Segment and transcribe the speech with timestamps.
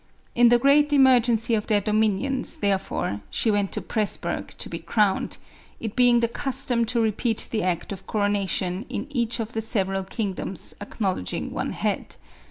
[0.33, 5.37] In the great emergency of her dominions, therefore, she wfiit to Presburg to be crowned,
[5.79, 9.61] it being the cus tom to repeat the act of coronation in each of the
[9.61, 12.15] several kingdoms acknowledging one head.